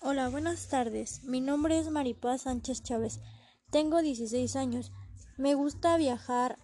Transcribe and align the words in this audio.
Hola, 0.00 0.30
buenas 0.30 0.68
tardes. 0.68 1.22
Mi 1.24 1.40
nombre 1.40 1.78
es 1.78 1.90
Maripaz 1.90 2.42
Sánchez 2.42 2.82
Chávez. 2.82 3.20
Tengo 3.70 4.00
16 4.00 4.56
años. 4.56 4.90
Me 5.36 5.54
gusta 5.54 5.98
viajar 5.98 6.58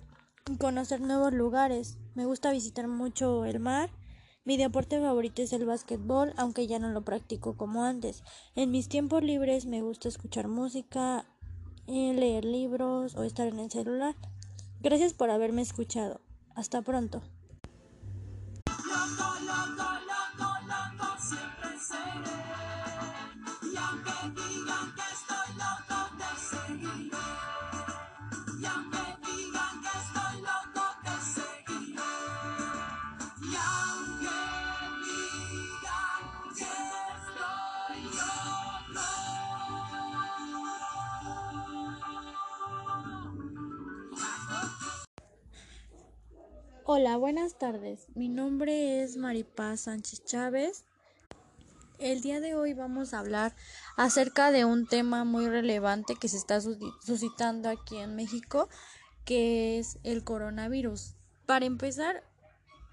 y 0.51 0.57
conocer 0.57 1.03
nuevos 1.03 1.35
lugares. 1.35 1.99
Me 2.15 2.25
gusta 2.25 2.51
visitar 2.53 2.89
mucho 2.89 3.45
el 3.45 3.61
mar. 3.61 3.91
Mi 4.47 4.59
deporte 4.59 5.01
favorito 5.01 5.41
es 5.41 5.55
el 5.55 5.65
básquetbol, 5.65 6.35
aunque 6.37 6.67
ya 6.67 6.79
no 6.79 6.91
lo 6.91 7.03
practico 7.03 7.57
como 7.57 7.85
antes. 7.85 8.23
En 8.55 8.71
mis 8.71 8.89
tiempos 8.89 9.23
libres 9.23 9.65
me 9.65 9.81
gusta 9.81 10.09
escuchar 10.09 10.49
música, 10.49 11.25
eh, 11.87 12.13
leer 12.13 12.45
libros 12.45 13.17
o 13.17 13.23
estar 13.23 13.49
en 13.49 13.59
el 13.59 13.71
celular. 13.71 14.15
Gracias 14.83 15.15
por 15.15 15.31
haberme 15.31 15.63
escuchado. 15.63 16.21
Hasta 16.55 16.83
pronto. 16.83 17.23
Hola, 46.97 47.17
buenas 47.17 47.59
tardes. 47.59 48.07
Mi 48.15 48.29
nombre 48.29 49.03
es 49.03 49.17
Maripaz 49.17 49.81
Sánchez 49.81 50.25
Chávez. 50.27 50.85
El 51.99 52.21
día 52.21 52.39
de 52.39 52.55
hoy 52.55 52.73
vamos 52.73 53.13
a 53.13 53.19
hablar 53.19 53.53
acerca 53.97 54.53
de 54.53 54.65
un 54.65 54.87
tema 54.87 55.25
muy 55.25 55.49
relevante 55.49 56.15
que 56.15 56.29
se 56.29 56.37
está 56.37 56.61
suscitando 56.61 57.69
aquí 57.69 57.97
en 57.97 58.15
México, 58.15 58.69
que 59.25 59.81
es 59.81 59.99
el 60.05 60.23
coronavirus. 60.23 61.17
Para 61.47 61.67
empezar, 61.67 62.23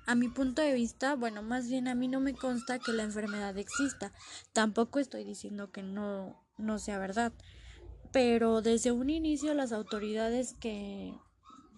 a 0.07 0.15
mi 0.15 0.29
punto 0.29 0.63
de 0.63 0.73
vista, 0.73 1.13
bueno, 1.15 1.43
más 1.43 1.69
bien 1.69 1.87
a 1.87 1.93
mí 1.93 2.07
no 2.07 2.19
me 2.19 2.33
consta 2.33 2.79
que 2.79 2.93
la 2.93 3.03
enfermedad 3.03 3.55
exista. 3.59 4.11
Tampoco 4.51 4.97
estoy 4.97 5.25
diciendo 5.25 5.71
que 5.71 5.83
no, 5.83 6.41
no 6.57 6.79
sea 6.79 6.97
verdad. 6.97 7.33
Pero 8.11 8.63
desde 8.63 8.91
un 8.91 9.11
inicio 9.11 9.53
las 9.53 9.71
autoridades 9.71 10.55
que 10.59 11.13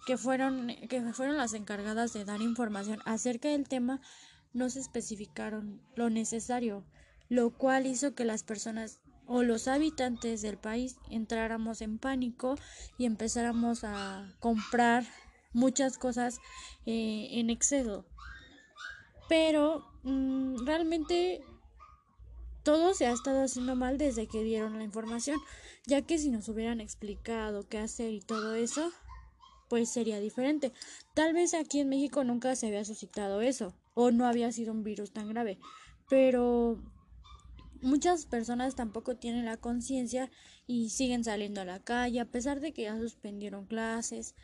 que 0.06 0.16
fueron, 0.16 0.68
que 0.88 1.02
fueron 1.12 1.36
las 1.36 1.54
encargadas 1.54 2.12
de 2.12 2.24
dar 2.24 2.42
información 2.42 3.00
acerca 3.04 3.48
del 3.48 3.68
tema 3.68 4.00
no 4.52 4.70
se 4.70 4.80
especificaron 4.80 5.82
lo 5.96 6.08
necesario, 6.10 6.84
lo 7.28 7.50
cual 7.50 7.86
hizo 7.86 8.14
que 8.14 8.24
las 8.24 8.44
personas 8.44 9.00
o 9.26 9.42
los 9.42 9.68
habitantes 9.68 10.42
del 10.42 10.58
país 10.58 10.96
entráramos 11.10 11.80
en 11.80 11.98
pánico 11.98 12.54
y 12.98 13.06
empezáramos 13.06 13.84
a 13.84 14.32
comprar 14.38 15.04
muchas 15.52 15.98
cosas 15.98 16.40
eh, 16.86 17.28
en 17.32 17.50
exceso. 17.50 18.06
Pero 19.28 19.84
mm, 20.02 20.66
realmente 20.66 21.42
todo 22.62 22.94
se 22.94 23.06
ha 23.06 23.12
estado 23.12 23.44
haciendo 23.44 23.74
mal 23.76 23.98
desde 23.98 24.26
que 24.26 24.44
dieron 24.44 24.78
la 24.78 24.84
información, 24.84 25.40
ya 25.86 26.02
que 26.02 26.18
si 26.18 26.30
nos 26.30 26.48
hubieran 26.48 26.80
explicado 26.80 27.66
qué 27.68 27.78
hacer 27.78 28.12
y 28.12 28.20
todo 28.20 28.54
eso, 28.54 28.92
pues 29.74 29.88
sería 29.88 30.20
diferente. 30.20 30.72
Tal 31.14 31.32
vez 31.32 31.52
aquí 31.52 31.80
en 31.80 31.88
México 31.88 32.22
nunca 32.22 32.54
se 32.54 32.68
había 32.68 32.84
suscitado 32.84 33.40
eso, 33.40 33.74
o 33.94 34.12
no 34.12 34.24
había 34.24 34.52
sido 34.52 34.70
un 34.70 34.84
virus 34.84 35.10
tan 35.12 35.28
grave, 35.28 35.58
pero 36.08 36.80
muchas 37.82 38.24
personas 38.26 38.76
tampoco 38.76 39.16
tienen 39.16 39.46
la 39.46 39.56
conciencia 39.56 40.30
y 40.68 40.90
siguen 40.90 41.24
saliendo 41.24 41.60
a 41.60 41.64
la 41.64 41.80
calle, 41.80 42.20
a 42.20 42.30
pesar 42.30 42.60
de 42.60 42.72
que 42.72 42.82
ya 42.82 42.96
suspendieron 42.96 43.66
clases, 43.66 44.36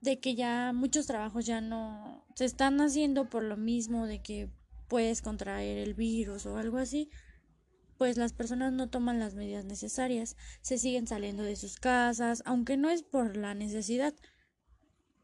de 0.00 0.20
que 0.20 0.36
ya 0.36 0.72
muchos 0.72 1.08
trabajos 1.08 1.44
ya 1.44 1.60
no 1.60 2.24
se 2.36 2.44
están 2.44 2.80
haciendo 2.80 3.28
por 3.28 3.42
lo 3.42 3.56
mismo 3.56 4.06
de 4.06 4.22
que 4.22 4.50
puedes 4.86 5.20
contraer 5.20 5.78
el 5.78 5.94
virus 5.94 6.46
o 6.46 6.58
algo 6.58 6.78
así, 6.78 7.10
pues 7.98 8.16
las 8.16 8.32
personas 8.32 8.72
no 8.72 8.88
toman 8.88 9.18
las 9.18 9.34
medidas 9.34 9.64
necesarias, 9.64 10.36
se 10.60 10.78
siguen 10.78 11.08
saliendo 11.08 11.42
de 11.42 11.56
sus 11.56 11.76
casas, 11.76 12.44
aunque 12.46 12.76
no 12.76 12.88
es 12.90 13.02
por 13.02 13.36
la 13.36 13.54
necesidad, 13.54 14.14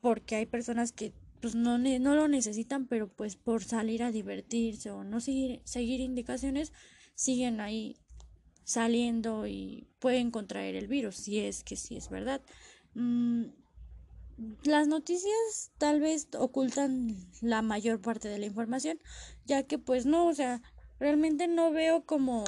porque 0.00 0.36
hay 0.36 0.46
personas 0.46 0.92
que 0.92 1.12
pues 1.40 1.54
no, 1.54 1.78
no 1.78 2.14
lo 2.14 2.28
necesitan, 2.28 2.86
pero 2.86 3.08
pues 3.08 3.36
por 3.36 3.64
salir 3.64 4.02
a 4.02 4.12
divertirse 4.12 4.90
o 4.90 5.04
no 5.04 5.20
seguir, 5.20 5.60
seguir 5.64 6.00
indicaciones, 6.00 6.72
siguen 7.14 7.60
ahí 7.60 7.96
saliendo 8.64 9.46
y 9.46 9.86
pueden 9.98 10.30
contraer 10.30 10.76
el 10.76 10.86
virus, 10.86 11.16
si 11.16 11.40
es 11.40 11.64
que 11.64 11.76
sí 11.76 11.96
es 11.96 12.10
verdad. 12.10 12.42
Mm, 12.94 13.46
las 14.64 14.86
noticias 14.86 15.72
tal 15.78 16.00
vez 16.00 16.28
ocultan 16.38 17.16
la 17.40 17.62
mayor 17.62 18.00
parte 18.00 18.28
de 18.28 18.38
la 18.38 18.46
información, 18.46 18.98
ya 19.46 19.62
que 19.62 19.78
pues 19.78 20.06
no, 20.06 20.26
o 20.26 20.34
sea, 20.34 20.62
realmente 20.98 21.48
no 21.48 21.72
veo 21.72 22.04
como 22.04 22.44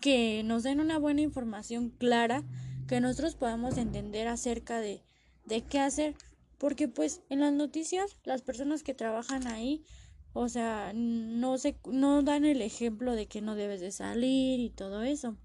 que 0.00 0.42
nos 0.44 0.62
den 0.62 0.80
una 0.80 0.98
buena 0.98 1.20
información 1.20 1.90
clara 1.90 2.42
que 2.86 3.00
nosotros 3.00 3.34
podamos 3.34 3.76
entender 3.76 4.28
acerca 4.28 4.80
de, 4.80 5.02
de 5.46 5.62
qué 5.62 5.80
hacer 5.80 6.14
porque 6.58 6.88
pues 6.88 7.22
en 7.30 7.40
las 7.40 7.52
noticias 7.52 8.16
las 8.24 8.42
personas 8.42 8.82
que 8.82 8.94
trabajan 8.94 9.46
ahí 9.46 9.84
o 10.32 10.48
sea 10.48 10.92
no 10.94 11.56
se 11.58 11.78
no 11.86 12.22
dan 12.22 12.44
el 12.44 12.60
ejemplo 12.62 13.14
de 13.14 13.26
que 13.26 13.40
no 13.40 13.54
debes 13.54 13.80
de 13.80 13.92
salir 13.92 14.60
y 14.60 14.70
todo 14.70 15.02
eso. 15.02 15.36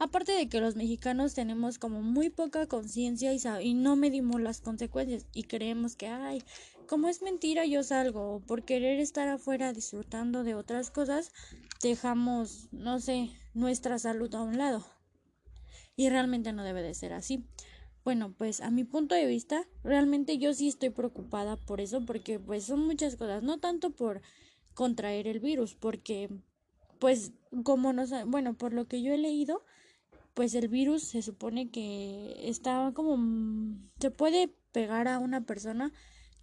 Aparte 0.00 0.30
de 0.30 0.48
que 0.48 0.60
los 0.60 0.76
mexicanos 0.76 1.34
tenemos 1.34 1.78
como 1.78 2.02
muy 2.02 2.30
poca 2.30 2.68
conciencia 2.68 3.32
y, 3.32 3.40
y 3.62 3.74
no 3.74 3.96
medimos 3.96 4.40
las 4.40 4.60
consecuencias 4.60 5.26
y 5.32 5.44
creemos 5.44 5.96
que 5.96 6.06
ay 6.06 6.42
como 6.86 7.08
es 7.08 7.20
mentira 7.20 7.66
yo 7.66 7.82
salgo 7.82 8.34
o 8.36 8.40
por 8.40 8.64
querer 8.64 9.00
estar 9.00 9.28
afuera 9.28 9.72
disfrutando 9.72 10.44
de 10.44 10.54
otras 10.54 10.90
cosas 10.90 11.32
dejamos 11.82 12.68
no 12.72 13.00
sé 13.00 13.30
nuestra 13.54 13.98
salud 13.98 14.32
a 14.34 14.42
un 14.42 14.58
lado. 14.58 14.84
Y 15.96 16.10
realmente 16.10 16.52
no 16.52 16.62
debe 16.62 16.82
de 16.82 16.94
ser 16.94 17.12
así 17.12 17.44
bueno, 18.04 18.32
pues 18.36 18.60
a 18.60 18.70
mi 18.70 18.84
punto 18.84 19.14
de 19.14 19.26
vista, 19.26 19.66
realmente 19.82 20.38
yo 20.38 20.54
sí 20.54 20.68
estoy 20.68 20.90
preocupada 20.90 21.56
por 21.56 21.80
eso, 21.80 22.04
porque 22.04 22.38
pues 22.38 22.64
son 22.64 22.86
muchas 22.86 23.16
cosas, 23.16 23.42
no 23.42 23.58
tanto 23.58 23.90
por 23.90 24.22
contraer 24.74 25.26
el 25.26 25.40
virus, 25.40 25.74
porque 25.74 26.30
pues 26.98 27.32
como 27.64 27.92
nos, 27.92 28.10
bueno, 28.26 28.54
por 28.54 28.72
lo 28.72 28.86
que 28.86 29.02
yo 29.02 29.12
he 29.12 29.18
leído, 29.18 29.64
pues 30.34 30.54
el 30.54 30.68
virus 30.68 31.02
se 31.02 31.22
supone 31.22 31.70
que 31.70 32.48
está 32.48 32.92
como, 32.94 33.18
se 33.98 34.10
puede 34.10 34.54
pegar 34.72 35.08
a 35.08 35.18
una 35.18 35.44
persona 35.44 35.92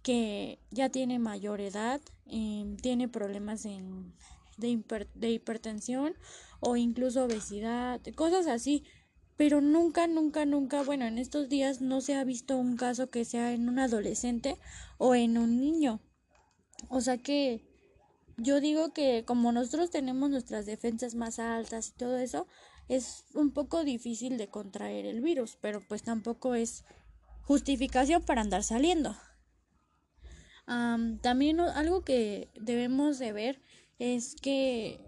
que 0.02 0.58
ya 0.70 0.88
tiene 0.90 1.18
mayor 1.18 1.60
edad, 1.60 2.00
eh, 2.26 2.76
tiene 2.80 3.08
problemas 3.08 3.64
en, 3.64 4.12
de 4.56 5.30
hipertensión 5.30 6.14
o 6.60 6.76
incluso 6.76 7.24
obesidad, 7.24 8.00
cosas 8.14 8.46
así 8.46 8.84
pero 9.36 9.60
nunca, 9.60 10.06
nunca, 10.06 10.44
nunca, 10.46 10.82
bueno, 10.82 11.04
en 11.06 11.18
estos 11.18 11.48
días 11.48 11.80
no 11.80 12.00
se 12.00 12.14
ha 12.14 12.24
visto 12.24 12.56
un 12.56 12.76
caso 12.76 13.10
que 13.10 13.24
sea 13.24 13.52
en 13.52 13.68
un 13.68 13.78
adolescente 13.78 14.56
o 14.98 15.14
en 15.14 15.36
un 15.36 15.60
niño. 15.60 16.00
O 16.88 17.00
sea 17.00 17.18
que 17.18 17.62
yo 18.36 18.60
digo 18.60 18.92
que 18.92 19.24
como 19.24 19.52
nosotros 19.52 19.90
tenemos 19.90 20.30
nuestras 20.30 20.66
defensas 20.66 21.14
más 21.14 21.38
altas 21.38 21.88
y 21.88 21.92
todo 21.92 22.16
eso, 22.18 22.46
es 22.88 23.24
un 23.34 23.50
poco 23.50 23.84
difícil 23.84 24.38
de 24.38 24.48
contraer 24.48 25.06
el 25.06 25.20
virus, 25.20 25.58
pero 25.60 25.80
pues 25.86 26.02
tampoco 26.02 26.54
es 26.54 26.84
justificación 27.42 28.22
para 28.22 28.40
andar 28.40 28.62
saliendo. 28.62 29.16
también 30.66 31.60
algo 31.60 32.04
que 32.04 32.50
debemos 32.60 33.18
de 33.18 33.32
ver 33.32 33.62
es 33.98 34.34
que 34.36 35.00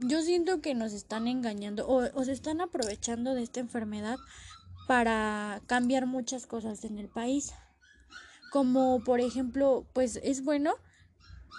yo 0.00 0.22
siento 0.22 0.60
que 0.60 0.74
nos 0.74 0.92
están 0.92 1.26
engañando 1.26 1.86
o, 1.88 2.24
se 2.24 2.32
están 2.32 2.60
aprovechando 2.60 3.34
de 3.34 3.42
esta 3.42 3.60
enfermedad 3.60 4.18
para 4.86 5.60
cambiar 5.66 6.06
muchas 6.06 6.46
cosas 6.46 6.84
en 6.84 6.98
el 6.98 7.08
país. 7.08 7.52
Como 8.50 9.02
por 9.04 9.20
ejemplo, 9.20 9.86
pues 9.92 10.18
es 10.22 10.44
bueno 10.44 10.74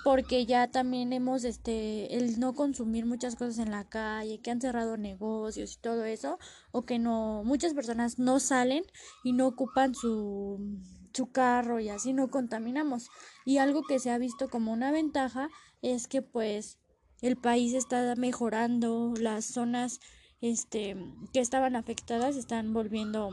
porque 0.04 0.46
ya 0.46 0.72
también 0.72 1.14
hemos 1.14 1.44
este 1.44 2.16
el 2.16 2.40
no 2.40 2.54
consumir 2.54 3.06
muchas 3.06 3.36
cosas 3.36 3.60
en 3.60 3.72
la 3.72 3.88
calle, 3.90 4.40
que 4.40 4.52
han 4.52 4.62
cerrado 4.62 4.98
negocios 4.98 5.74
y 5.74 5.82
todo 5.82 6.06
eso, 6.06 6.40
o 6.72 6.84
que 6.84 7.00
no 7.00 7.44
muchas 7.44 7.74
personas 7.74 8.18
no 8.18 8.40
salen 8.40 8.84
y 9.24 9.34
no 9.34 9.48
ocupan 9.48 9.94
su 9.94 10.80
su 11.14 11.32
carro 11.32 11.80
y 11.80 11.90
así 11.90 12.14
no 12.14 12.30
contaminamos. 12.30 13.10
Y 13.46 13.58
algo 13.58 13.84
que 13.84 14.00
se 14.00 14.12
ha 14.12 14.18
visto 14.18 14.50
como 14.50 14.72
una 14.72 14.92
ventaja 14.92 15.50
es 15.82 16.08
que 16.08 16.22
pues 16.22 16.80
el 17.22 17.36
país 17.36 17.74
está 17.74 18.16
mejorando, 18.16 19.14
las 19.20 19.46
zonas 19.46 20.00
este 20.42 20.96
que 21.34 21.40
estaban 21.40 21.76
afectadas 21.76 22.36
están 22.36 22.74
volviendo 22.74 23.32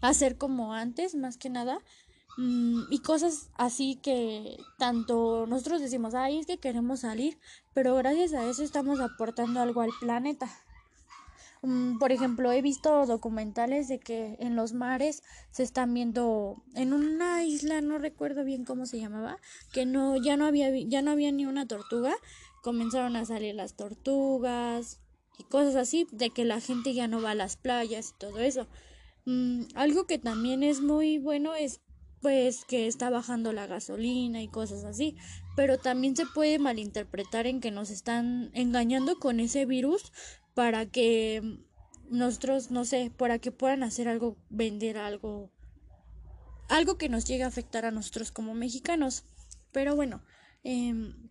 a 0.00 0.14
ser 0.14 0.36
como 0.36 0.74
antes, 0.74 1.14
más 1.14 1.36
que 1.36 1.50
nada. 1.50 1.78
Mm, 2.38 2.82
y 2.90 2.98
cosas 2.98 3.48
así 3.56 3.96
que 3.96 4.58
tanto 4.78 5.46
nosotros 5.46 5.80
decimos, 5.80 6.14
ay, 6.14 6.38
es 6.38 6.46
que 6.46 6.58
queremos 6.58 7.00
salir, 7.00 7.38
pero 7.72 7.94
gracias 7.94 8.34
a 8.34 8.48
eso 8.48 8.62
estamos 8.62 9.00
aportando 9.00 9.60
algo 9.60 9.80
al 9.80 9.90
planeta. 10.00 10.48
Mm, 11.62 11.98
por 11.98 12.12
ejemplo, 12.12 12.52
he 12.52 12.60
visto 12.60 13.06
documentales 13.06 13.88
de 13.88 13.98
que 13.98 14.36
en 14.40 14.54
los 14.54 14.74
mares 14.74 15.22
se 15.50 15.62
están 15.62 15.94
viendo 15.94 16.62
en 16.74 16.92
una 16.92 17.42
isla, 17.44 17.80
no 17.80 17.98
recuerdo 17.98 18.44
bien 18.44 18.64
cómo 18.64 18.84
se 18.84 19.00
llamaba, 19.00 19.38
que 19.72 19.86
no 19.86 20.16
ya 20.16 20.36
no 20.36 20.46
había 20.46 20.70
ya 20.86 21.00
no 21.02 21.12
había 21.12 21.32
ni 21.32 21.46
una 21.46 21.66
tortuga, 21.66 22.14
comenzaron 22.66 23.14
a 23.14 23.24
salir 23.24 23.54
las 23.54 23.74
tortugas 23.74 24.98
y 25.38 25.44
cosas 25.44 25.76
así, 25.76 26.08
de 26.10 26.30
que 26.30 26.44
la 26.44 26.60
gente 26.60 26.94
ya 26.94 27.06
no 27.06 27.22
va 27.22 27.30
a 27.30 27.36
las 27.36 27.56
playas 27.56 28.10
y 28.10 28.18
todo 28.18 28.40
eso. 28.40 28.66
Mm, 29.24 29.66
algo 29.76 30.08
que 30.08 30.18
también 30.18 30.64
es 30.64 30.80
muy 30.80 31.18
bueno 31.18 31.54
es 31.54 31.80
pues 32.20 32.64
que 32.64 32.88
está 32.88 33.08
bajando 33.08 33.52
la 33.52 33.68
gasolina 33.68 34.42
y 34.42 34.48
cosas 34.48 34.82
así, 34.82 35.14
pero 35.54 35.78
también 35.78 36.16
se 36.16 36.26
puede 36.26 36.58
malinterpretar 36.58 37.46
en 37.46 37.60
que 37.60 37.70
nos 37.70 37.90
están 37.90 38.50
engañando 38.52 39.20
con 39.20 39.38
ese 39.38 39.64
virus 39.64 40.12
para 40.54 40.86
que 40.86 41.60
nosotros, 42.10 42.72
no 42.72 42.84
sé, 42.84 43.12
para 43.16 43.38
que 43.38 43.52
puedan 43.52 43.84
hacer 43.84 44.08
algo, 44.08 44.38
vender 44.50 44.98
algo, 44.98 45.52
algo 46.68 46.98
que 46.98 47.08
nos 47.08 47.26
llegue 47.26 47.44
a 47.44 47.46
afectar 47.46 47.84
a 47.84 47.92
nosotros 47.92 48.32
como 48.32 48.54
mexicanos. 48.54 49.22
Pero 49.70 49.94
bueno, 49.94 50.24
em, 50.64 51.28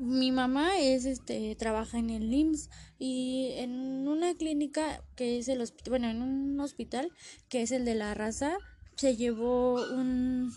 mi 0.00 0.32
mamá 0.32 0.78
es, 0.78 1.04
este, 1.04 1.54
trabaja 1.56 1.98
en 1.98 2.08
el 2.08 2.32
IMSS 2.32 2.70
y 2.98 3.52
en 3.56 4.08
una 4.08 4.34
clínica 4.34 5.04
que 5.14 5.38
es 5.38 5.48
el 5.48 5.60
hospital, 5.60 5.90
bueno, 5.90 6.08
en 6.08 6.22
un 6.22 6.58
hospital 6.58 7.12
que 7.48 7.62
es 7.62 7.70
el 7.70 7.84
de 7.84 7.94
la 7.94 8.14
raza, 8.14 8.56
se 8.96 9.16
llevó 9.16 9.74
un 9.92 10.52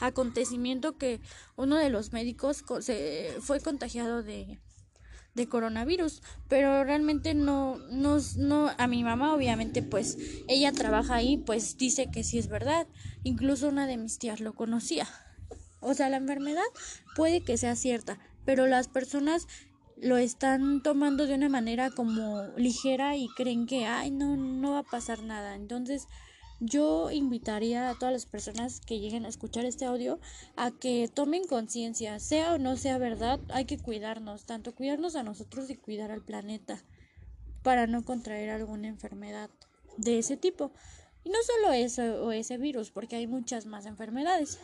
acontecimiento 0.00 0.98
que 0.98 1.20
uno 1.56 1.76
de 1.76 1.90
los 1.90 2.12
médicos 2.12 2.64
se 2.80 3.36
fue 3.40 3.60
contagiado 3.60 4.22
de 4.22 4.58
de 5.34 5.48
coronavirus, 5.48 6.20
pero 6.48 6.82
realmente 6.82 7.32
no, 7.32 7.78
no, 7.92 8.18
no, 8.36 8.70
a 8.76 8.86
mi 8.88 9.04
mamá 9.04 9.34
obviamente 9.34 9.82
pues 9.82 10.18
ella 10.48 10.72
trabaja 10.72 11.14
ahí, 11.14 11.36
pues 11.38 11.76
dice 11.76 12.10
que 12.10 12.24
sí 12.24 12.38
es 12.38 12.48
verdad, 12.48 12.88
incluso 13.22 13.68
una 13.68 13.86
de 13.86 13.96
mis 13.96 14.18
tías 14.18 14.40
lo 14.40 14.54
conocía. 14.54 15.06
O 15.80 15.94
sea, 15.94 16.08
la 16.08 16.16
enfermedad 16.16 16.64
puede 17.14 17.44
que 17.44 17.56
sea 17.56 17.76
cierta, 17.76 18.18
pero 18.48 18.66
las 18.66 18.88
personas 18.88 19.46
lo 19.98 20.16
están 20.16 20.82
tomando 20.82 21.26
de 21.26 21.34
una 21.34 21.50
manera 21.50 21.90
como 21.90 22.44
ligera 22.56 23.14
y 23.14 23.28
creen 23.36 23.66
que, 23.66 23.84
ay, 23.84 24.10
no, 24.10 24.38
no 24.38 24.70
va 24.70 24.78
a 24.78 24.82
pasar 24.84 25.22
nada. 25.22 25.54
Entonces, 25.54 26.06
yo 26.58 27.10
invitaría 27.10 27.90
a 27.90 27.94
todas 27.98 28.14
las 28.14 28.24
personas 28.24 28.80
que 28.80 29.00
lleguen 29.00 29.26
a 29.26 29.28
escuchar 29.28 29.66
este 29.66 29.84
audio 29.84 30.18
a 30.56 30.70
que 30.70 31.10
tomen 31.12 31.46
conciencia, 31.46 32.18
sea 32.20 32.54
o 32.54 32.58
no 32.58 32.78
sea 32.78 32.96
verdad, 32.96 33.38
hay 33.50 33.66
que 33.66 33.76
cuidarnos, 33.76 34.46
tanto 34.46 34.74
cuidarnos 34.74 35.14
a 35.14 35.24
nosotros 35.24 35.68
y 35.68 35.76
cuidar 35.76 36.10
al 36.10 36.24
planeta 36.24 36.82
para 37.62 37.86
no 37.86 38.02
contraer 38.02 38.48
alguna 38.48 38.88
enfermedad 38.88 39.50
de 39.98 40.20
ese 40.20 40.38
tipo. 40.38 40.72
Y 41.22 41.28
no 41.28 41.38
solo 41.42 41.74
eso 41.74 42.24
o 42.24 42.32
ese 42.32 42.56
virus, 42.56 42.92
porque 42.92 43.16
hay 43.16 43.26
muchas 43.26 43.66
más 43.66 43.84
enfermedades. 43.84 44.58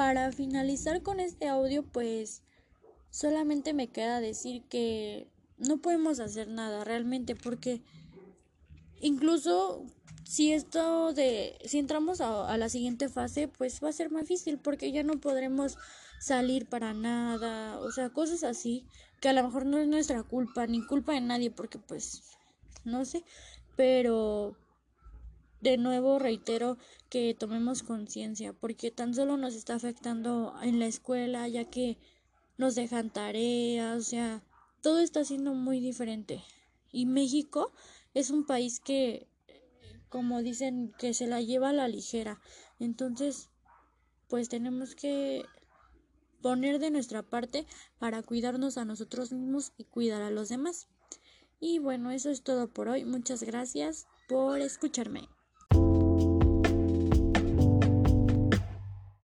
Para 0.00 0.32
finalizar 0.32 1.02
con 1.02 1.20
este 1.20 1.46
audio, 1.46 1.82
pues 1.82 2.42
solamente 3.10 3.74
me 3.74 3.88
queda 3.88 4.20
decir 4.20 4.62
que 4.62 5.28
no 5.58 5.76
podemos 5.82 6.20
hacer 6.20 6.48
nada 6.48 6.84
realmente 6.84 7.36
porque 7.36 7.82
Incluso 9.00 9.84
si 10.24 10.52
esto 10.52 11.12
de, 11.12 11.58
si 11.66 11.78
entramos 11.78 12.22
a, 12.22 12.56
la 12.56 12.70
siguiente 12.70 13.10
fase, 13.10 13.48
pues 13.48 13.84
va 13.84 13.90
a 13.90 13.92
ser 13.92 14.10
más 14.10 14.22
difícil 14.22 14.58
porque 14.58 14.90
ya 14.90 15.02
no 15.02 15.20
podremos 15.20 15.76
salir 16.18 16.66
para 16.66 16.94
nada, 16.94 17.78
o 17.80 17.92
sea, 17.92 18.08
cosas 18.08 18.42
así 18.42 18.86
que 19.20 19.28
a 19.28 19.34
lo 19.34 19.42
mejor 19.42 19.66
no 19.66 19.76
es 19.76 19.86
nuestra 19.86 20.22
culpa, 20.22 20.66
ni 20.66 20.82
culpa 20.82 21.12
de 21.12 21.20
nadie, 21.20 21.50
porque 21.50 21.78
pues, 21.78 22.22
no 22.84 23.04
sé, 23.04 23.22
pero 23.76 24.56
de 25.60 25.76
nuevo 25.76 26.18
reitero 26.18 26.78
que 27.08 27.34
tomemos 27.34 27.82
conciencia, 27.82 28.52
porque 28.52 28.90
tan 28.90 29.14
solo 29.14 29.36
nos 29.36 29.54
está 29.54 29.74
afectando 29.74 30.54
en 30.62 30.78
la 30.78 30.86
escuela, 30.86 31.46
ya 31.48 31.64
que 31.64 31.98
nos 32.56 32.74
dejan 32.74 33.10
tareas, 33.10 33.98
o 33.98 34.02
sea, 34.02 34.42
todo 34.82 35.00
está 35.00 35.24
siendo 35.24 35.54
muy 35.54 35.80
diferente. 35.80 36.42
Y 36.92 37.06
México 37.06 37.72
es 38.14 38.30
un 38.30 38.44
país 38.44 38.80
que, 38.80 39.26
como 40.08 40.42
dicen, 40.42 40.92
que 40.98 41.14
se 41.14 41.26
la 41.26 41.40
lleva 41.40 41.70
a 41.70 41.74
la 41.74 41.88
ligera. 41.88 42.40
Entonces, 42.78 43.50
pues 44.28 44.48
tenemos 44.48 44.94
que 44.94 45.44
poner 46.40 46.78
de 46.78 46.90
nuestra 46.90 47.22
parte 47.22 47.66
para 47.98 48.22
cuidarnos 48.22 48.78
a 48.78 48.84
nosotros 48.84 49.32
mismos 49.32 49.72
y 49.76 49.84
cuidar 49.84 50.22
a 50.22 50.30
los 50.30 50.48
demás. 50.48 50.88
Y 51.60 51.78
bueno, 51.78 52.10
eso 52.10 52.30
es 52.30 52.42
todo 52.42 52.68
por 52.68 52.88
hoy. 52.88 53.04
Muchas 53.04 53.42
gracias 53.42 54.06
por 54.28 54.60
escucharme. 54.60 55.28